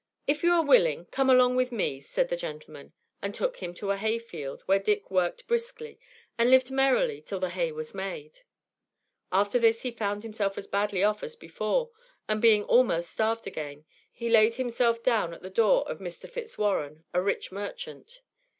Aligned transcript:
"If 0.25 0.41
you 0.43 0.51
are 0.53 0.65
willing, 0.65 1.05
come 1.11 1.29
along 1.29 1.57
with 1.57 1.71
me," 1.71 1.99
said 2.01 2.29
the 2.29 2.35
gentleman, 2.35 2.91
and 3.21 3.35
took 3.35 3.57
him 3.57 3.75
to 3.75 3.91
a 3.91 3.97
hay 3.97 4.17
field, 4.17 4.63
where 4.63 4.79
Dick 4.79 5.11
worked 5.11 5.45
briskly, 5.45 5.99
and 6.39 6.49
lived 6.49 6.71
merrily 6.71 7.21
till 7.21 7.39
the 7.39 7.51
hay 7.51 7.71
was 7.71 7.93
made. 7.93 8.39
After 9.31 9.59
this 9.59 9.83
he 9.83 9.91
found 9.91 10.23
himself 10.23 10.57
as 10.57 10.65
badly 10.65 11.03
off 11.03 11.21
as 11.21 11.35
before; 11.35 11.91
and 12.27 12.41
being 12.41 12.63
almost 12.63 13.11
starved 13.11 13.45
again, 13.45 13.85
he 14.11 14.27
laid 14.27 14.55
himself 14.55 15.03
down 15.03 15.35
at 15.35 15.43
the 15.43 15.51
door 15.51 15.87
of 15.87 15.99
Mr. 15.99 16.27
Fitzwarren, 16.27 17.03
a 17.13 17.21
rich 17.21 17.51
merchant. 17.51 18.21